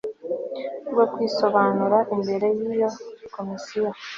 [0.91, 2.89] bwo kwisobanura imbere y iyo
[3.35, 3.89] komisiyo